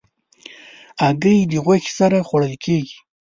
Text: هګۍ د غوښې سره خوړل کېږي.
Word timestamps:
هګۍ 1.03 1.37
د 1.51 1.53
غوښې 1.65 1.91
سره 1.99 2.17
خوړل 2.27 2.55
کېږي. 2.63 2.97